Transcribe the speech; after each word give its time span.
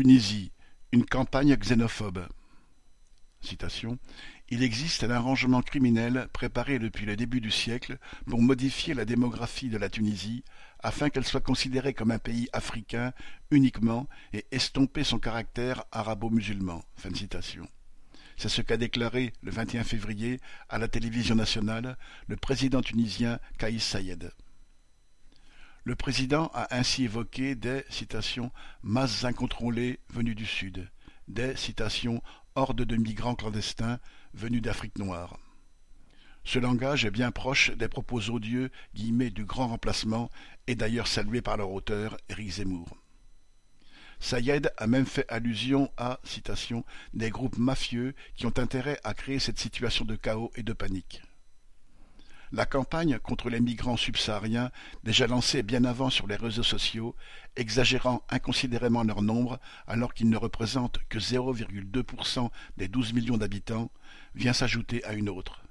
Tunisie, 0.00 0.50
une 0.92 1.04
campagne 1.04 1.54
xénophobe. 1.58 2.26
Il 4.48 4.62
existe 4.62 5.04
un 5.04 5.10
arrangement 5.10 5.60
criminel 5.60 6.26
préparé 6.32 6.78
depuis 6.78 7.04
le 7.04 7.16
début 7.16 7.42
du 7.42 7.50
siècle 7.50 7.98
pour 8.26 8.40
modifier 8.40 8.94
la 8.94 9.04
démographie 9.04 9.68
de 9.68 9.76
la 9.76 9.90
Tunisie 9.90 10.42
afin 10.82 11.10
qu'elle 11.10 11.26
soit 11.26 11.42
considérée 11.42 11.92
comme 11.92 12.12
un 12.12 12.18
pays 12.18 12.48
africain 12.54 13.12
uniquement 13.50 14.08
et 14.32 14.46
estomper 14.52 15.04
son 15.04 15.18
caractère 15.18 15.84
arabo-musulman. 15.92 16.82
C'est 18.38 18.48
ce 18.48 18.62
qu'a 18.62 18.78
déclaré 18.78 19.34
le 19.42 19.50
21 19.50 19.84
février 19.84 20.40
à 20.70 20.78
la 20.78 20.88
télévision 20.88 21.34
nationale 21.34 21.98
le 22.26 22.36
président 22.36 22.80
tunisien 22.80 23.38
Kaïs 23.58 23.84
Sayed. 23.84 24.32
Le 25.84 25.94
président 25.94 26.50
a 26.52 26.74
ainsi 26.76 27.04
évoqué 27.04 27.54
des 27.54 27.84
citations 27.88 28.50
masses 28.82 29.24
incontrôlées 29.24 29.98
venues 30.10 30.34
du 30.34 30.44
Sud, 30.44 30.90
des 31.28 31.56
citations 31.56 32.22
hordes 32.54 32.82
de 32.82 32.96
migrants 32.96 33.34
clandestins 33.34 33.98
venus 34.34 34.60
d'Afrique 34.60 34.98
noire. 34.98 35.38
Ce 36.44 36.58
langage 36.58 37.04
est 37.04 37.10
bien 37.10 37.30
proche 37.30 37.70
des 37.70 37.88
propos 37.88 38.30
odieux 38.30 38.70
guillemets, 38.94 39.30
du 39.30 39.44
grand 39.44 39.68
remplacement 39.68 40.30
et 40.66 40.74
d'ailleurs 40.74 41.06
salué 41.06 41.40
par 41.42 41.56
leur 41.56 41.70
auteur, 41.70 42.16
Éric 42.28 42.52
Zemmour. 42.52 42.96
Sayed 44.20 44.70
a 44.76 44.86
même 44.86 45.06
fait 45.06 45.24
allusion 45.28 45.90
à 45.96 46.20
des 47.14 47.30
groupes 47.30 47.56
mafieux 47.56 48.14
qui 48.34 48.44
ont 48.46 48.58
intérêt 48.58 49.00
à 49.02 49.14
créer 49.14 49.38
cette 49.38 49.58
situation 49.58 50.04
de 50.04 50.14
chaos 50.14 50.50
et 50.56 50.62
de 50.62 50.74
panique. 50.74 51.22
La 52.52 52.66
campagne 52.66 53.20
contre 53.20 53.48
les 53.48 53.60
migrants 53.60 53.96
subsahariens, 53.96 54.72
déjà 55.04 55.28
lancée 55.28 55.62
bien 55.62 55.84
avant 55.84 56.10
sur 56.10 56.26
les 56.26 56.34
réseaux 56.34 56.64
sociaux, 56.64 57.14
exagérant 57.54 58.24
inconsidérément 58.28 59.04
leur 59.04 59.22
nombre 59.22 59.60
alors 59.86 60.14
qu'ils 60.14 60.28
ne 60.28 60.36
représentent 60.36 60.98
que 61.08 61.18
0,2% 61.18 62.50
des 62.76 62.88
12 62.88 63.12
millions 63.12 63.36
d'habitants, 63.36 63.92
vient 64.34 64.52
s'ajouter 64.52 65.04
à 65.04 65.12
une 65.12 65.28
autre. 65.28 65.62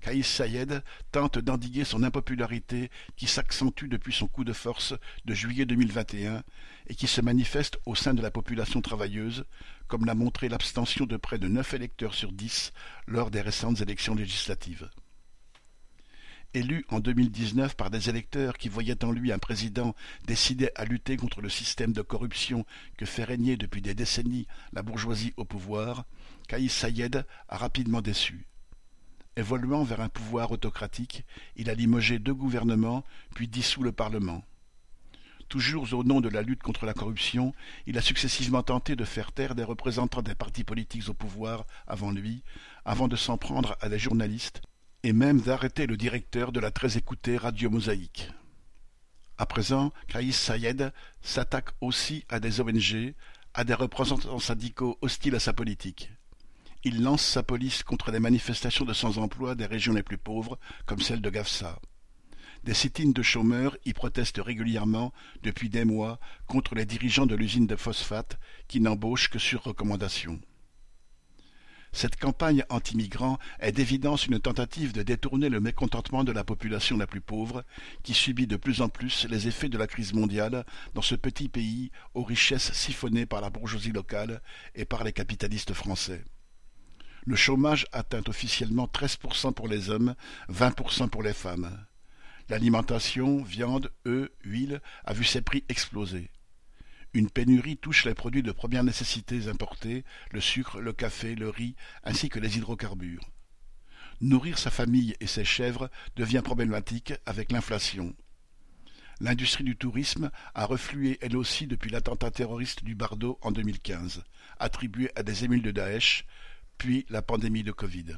Kaïs 0.00 0.26
Sayed 0.26 0.82
tente 1.12 1.38
d'endiguer 1.38 1.84
son 1.84 2.02
impopularité 2.02 2.90
qui 3.16 3.28
s'accentue 3.28 3.86
depuis 3.86 4.12
son 4.12 4.26
coup 4.26 4.42
de 4.42 4.52
force 4.52 4.94
de 5.24 5.34
juillet 5.34 5.66
2021 5.66 6.42
et 6.88 6.94
qui 6.96 7.06
se 7.06 7.20
manifeste 7.20 7.78
au 7.86 7.94
sein 7.94 8.14
de 8.14 8.22
la 8.22 8.32
population 8.32 8.80
travailleuse, 8.80 9.44
comme 9.86 10.04
l'a 10.04 10.16
montré 10.16 10.48
l'abstention 10.48 11.06
de 11.06 11.16
près 11.16 11.38
de 11.38 11.46
neuf 11.46 11.74
électeurs 11.74 12.14
sur 12.14 12.32
dix 12.32 12.72
lors 13.06 13.30
des 13.30 13.40
récentes 13.40 13.80
élections 13.80 14.16
législatives. 14.16 14.88
Élu 16.54 16.86
en 16.88 16.98
2019 16.98 17.76
par 17.76 17.90
des 17.90 18.08
électeurs 18.08 18.56
qui 18.56 18.70
voyaient 18.70 19.04
en 19.04 19.12
lui 19.12 19.32
un 19.32 19.38
président 19.38 19.94
décidé 20.26 20.70
à 20.76 20.86
lutter 20.86 21.18
contre 21.18 21.42
le 21.42 21.50
système 21.50 21.92
de 21.92 22.00
corruption 22.00 22.64
que 22.96 23.04
fait 23.04 23.24
régner 23.24 23.58
depuis 23.58 23.82
des 23.82 23.94
décennies 23.94 24.46
la 24.72 24.82
bourgeoisie 24.82 25.34
au 25.36 25.44
pouvoir, 25.44 26.06
Kaïs 26.48 26.72
Sayed 26.72 27.26
a 27.50 27.56
rapidement 27.58 28.00
déçu. 28.00 28.46
Évoluant 29.36 29.84
vers 29.84 30.00
un 30.00 30.08
pouvoir 30.08 30.50
autocratique, 30.50 31.24
il 31.56 31.68
a 31.68 31.74
limogé 31.74 32.18
deux 32.18 32.34
gouvernements, 32.34 33.04
puis 33.34 33.46
dissous 33.46 33.82
le 33.82 33.92
Parlement. 33.92 34.42
Toujours 35.50 35.92
au 35.92 36.02
nom 36.02 36.22
de 36.22 36.30
la 36.30 36.40
lutte 36.40 36.62
contre 36.62 36.86
la 36.86 36.94
corruption, 36.94 37.52
il 37.86 37.98
a 37.98 38.02
successivement 38.02 38.62
tenté 38.62 38.96
de 38.96 39.04
faire 39.04 39.32
taire 39.32 39.54
des 39.54 39.64
représentants 39.64 40.22
des 40.22 40.34
partis 40.34 40.64
politiques 40.64 41.10
au 41.10 41.14
pouvoir 41.14 41.66
avant 41.86 42.10
lui, 42.10 42.42
avant 42.86 43.06
de 43.06 43.16
s'en 43.16 43.36
prendre 43.36 43.76
à 43.82 43.90
des 43.90 43.98
journalistes, 43.98 44.62
et 45.04 45.12
même 45.12 45.40
d'arrêter 45.40 45.86
le 45.86 45.96
directeur 45.96 46.50
de 46.50 46.60
la 46.60 46.70
très 46.70 46.96
écoutée 46.96 47.36
Radio 47.36 47.70
Mosaïque. 47.70 48.30
À 49.36 49.46
présent, 49.46 49.92
Kaïs 50.08 50.36
Sayed 50.36 50.92
s'attaque 51.22 51.70
aussi 51.80 52.24
à 52.28 52.40
des 52.40 52.60
ONG, 52.60 53.14
à 53.54 53.62
des 53.62 53.74
représentants 53.74 54.40
syndicaux 54.40 54.98
hostiles 55.00 55.36
à 55.36 55.40
sa 55.40 55.52
politique. 55.52 56.10
Il 56.82 57.02
lance 57.02 57.22
sa 57.22 57.44
police 57.44 57.84
contre 57.84 58.10
les 58.10 58.18
manifestations 58.18 58.84
de 58.84 58.92
sans-emploi 58.92 59.54
des 59.54 59.66
régions 59.66 59.92
les 59.92 60.02
plus 60.02 60.18
pauvres, 60.18 60.58
comme 60.86 61.00
celle 61.00 61.20
de 61.20 61.30
Gafsa. 61.30 61.78
Des 62.64 62.74
sit-ins 62.74 63.12
de 63.12 63.22
chômeurs 63.22 63.76
y 63.84 63.92
protestent 63.92 64.42
régulièrement 64.44 65.12
depuis 65.44 65.68
des 65.68 65.84
mois 65.84 66.18
contre 66.48 66.74
les 66.74 66.86
dirigeants 66.86 67.26
de 67.26 67.36
l'usine 67.36 67.68
de 67.68 67.76
phosphate 67.76 68.38
qui 68.66 68.80
n'embauchent 68.80 69.30
que 69.30 69.38
sur 69.38 69.62
recommandation. 69.62 70.40
Cette 71.92 72.16
campagne 72.16 72.64
anti-migrants 72.68 73.38
est 73.60 73.72
d'évidence 73.72 74.26
une 74.26 74.40
tentative 74.40 74.92
de 74.92 75.02
détourner 75.02 75.48
le 75.48 75.60
mécontentement 75.60 76.22
de 76.22 76.32
la 76.32 76.44
population 76.44 76.96
la 76.96 77.06
plus 77.06 77.20
pauvre, 77.20 77.64
qui 78.02 78.14
subit 78.14 78.46
de 78.46 78.56
plus 78.56 78.82
en 78.82 78.88
plus 78.88 79.26
les 79.28 79.48
effets 79.48 79.68
de 79.68 79.78
la 79.78 79.86
crise 79.86 80.12
mondiale 80.12 80.64
dans 80.94 81.02
ce 81.02 81.14
petit 81.14 81.48
pays 81.48 81.90
aux 82.14 82.22
richesses 82.22 82.72
siphonnées 82.72 83.26
par 83.26 83.40
la 83.40 83.50
bourgeoisie 83.50 83.92
locale 83.92 84.42
et 84.74 84.84
par 84.84 85.02
les 85.02 85.12
capitalistes 85.12 85.72
français. 85.72 86.24
Le 87.24 87.36
chômage 87.36 87.86
atteint 87.92 88.22
officiellement 88.26 88.86
13% 88.86 89.52
pour 89.52 89.68
les 89.68 89.90
hommes, 89.90 90.14
20% 90.50 91.08
pour 91.08 91.22
les 91.22 91.34
femmes. 91.34 91.86
L'alimentation, 92.48 93.42
viande, 93.42 93.92
œufs, 94.06 94.30
huile, 94.44 94.80
a 95.04 95.12
vu 95.12 95.24
ses 95.24 95.42
prix 95.42 95.64
exploser. 95.68 96.30
Une 97.14 97.30
pénurie 97.30 97.78
touche 97.78 98.04
les 98.04 98.14
produits 98.14 98.42
de 98.42 98.52
première 98.52 98.84
nécessité 98.84 99.48
importés, 99.48 100.04
le 100.30 100.40
sucre, 100.40 100.80
le 100.80 100.92
café, 100.92 101.34
le 101.34 101.48
riz, 101.48 101.74
ainsi 102.04 102.28
que 102.28 102.38
les 102.38 102.58
hydrocarbures. 102.58 103.30
Nourrir 104.20 104.58
sa 104.58 104.70
famille 104.70 105.14
et 105.20 105.26
ses 105.26 105.44
chèvres 105.44 105.90
devient 106.16 106.42
problématique 106.44 107.14
avec 107.24 107.52
l'inflation. 107.52 108.14
L'industrie 109.20 109.64
du 109.64 109.76
tourisme 109.76 110.30
a 110.54 110.66
reflué 110.66 111.18
elle 111.20 111.36
aussi 111.36 111.66
depuis 111.66 111.90
l'attentat 111.90 112.30
terroriste 112.30 112.84
du 112.84 112.94
Bardo 112.94 113.38
en 113.42 113.52
2015, 113.52 114.22
attribué 114.58 115.10
à 115.16 115.22
des 115.22 115.44
émules 115.44 115.62
de 115.62 115.70
Daesh, 115.70 116.24
puis 116.76 117.06
la 117.08 117.22
pandémie 117.22 117.64
de 117.64 117.72
Covid. 117.72 118.16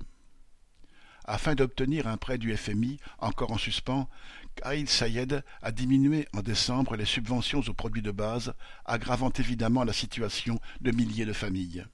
Afin 1.25 1.55
d'obtenir 1.55 2.07
un 2.07 2.17
prêt 2.17 2.39
du 2.39 2.55
FMI 2.57 2.99
encore 3.19 3.53
en 3.53 3.59
suspens, 3.59 4.09
Kaïd 4.57 4.89
Sayed 4.89 5.43
a 5.63 5.73
diminué 5.73 6.27
en 6.35 6.43
décembre 6.43 6.97
les 6.97 7.05
subventions 7.05 7.61
aux 7.61 7.75
produits 7.75 8.03
de 8.03 8.11
base, 8.11 8.53
aggravant 8.85 9.31
évidemment 9.31 9.85
la 9.85 9.93
situation 9.93 10.61
de 10.81 10.91
milliers 10.91 11.25
de 11.25 11.33
familles. 11.33 11.85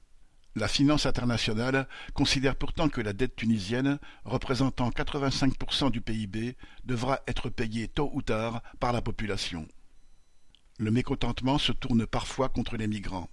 La 0.57 0.69
finance 0.69 1.05
internationale 1.05 1.87
considère 2.15 2.57
pourtant 2.57 2.89
que 2.89 3.03
la 3.03 3.13
dette 3.13 3.37
tunisienne, 3.37 3.99
représentant 4.25 4.89
85% 4.89 5.91
du 5.91 6.01
PIB, 6.01 6.57
devra 6.85 7.21
être 7.27 7.51
payée 7.51 7.89
tôt 7.89 8.11
ou 8.15 8.23
tard 8.23 8.63
par 8.81 8.95
la 8.95 9.03
population. 9.03 9.69
Le 10.79 10.91
mécontentement 10.91 11.59
se 11.59 11.73
tourne 11.73 12.07
parfois 12.07 12.49
contre 12.49 12.79
les 12.79 12.87
migrants. 12.87 13.29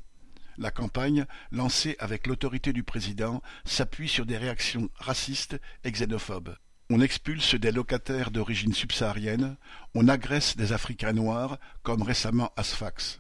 La 0.58 0.70
campagne, 0.70 1.26
lancée 1.52 1.96
avec 2.00 2.28
l'autorité 2.28 2.74
du 2.74 2.84
président, 2.84 3.42
s'appuie 3.64 4.10
sur 4.10 4.26
des 4.26 4.38
réactions 4.38 4.90
racistes 4.96 5.60
et 5.86 5.92
xénophobes. 5.92 6.56
On 6.96 7.02
expulse 7.02 7.56
des 7.56 7.72
locataires 7.72 8.30
d'origine 8.30 8.72
subsaharienne, 8.72 9.58
on 9.96 10.08
agresse 10.08 10.56
des 10.56 10.74
Africains 10.74 11.12
noirs, 11.12 11.58
comme 11.82 12.04
récemment 12.04 12.52
à 12.56 12.64
Sfax. 12.64 13.20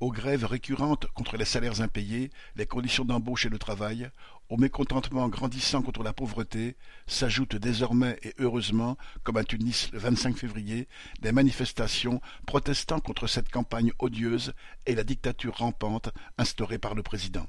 Aux 0.00 0.10
grèves 0.10 0.46
récurrentes 0.46 1.04
contre 1.08 1.36
les 1.36 1.44
salaires 1.44 1.82
impayés, 1.82 2.30
les 2.56 2.64
conditions 2.64 3.04
d'embauche 3.04 3.44
et 3.44 3.50
de 3.50 3.58
travail, 3.58 4.10
au 4.48 4.56
mécontentement 4.56 5.28
grandissant 5.28 5.82
contre 5.82 6.02
la 6.02 6.14
pauvreté, 6.14 6.78
s'ajoutent 7.06 7.56
désormais 7.56 8.18
et 8.22 8.32
heureusement, 8.38 8.96
comme 9.22 9.36
à 9.36 9.44
Tunis 9.44 9.90
le 9.92 9.98
25 9.98 10.38
février, 10.38 10.88
des 11.20 11.32
manifestations 11.32 12.22
protestant 12.46 13.00
contre 13.00 13.26
cette 13.26 13.50
campagne 13.50 13.92
odieuse 13.98 14.54
et 14.86 14.94
la 14.94 15.04
dictature 15.04 15.58
rampante 15.58 16.08
instaurée 16.38 16.78
par 16.78 16.94
le 16.94 17.02
président. 17.02 17.46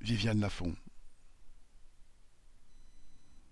Viviane 0.00 0.40
Lafont 0.40 0.74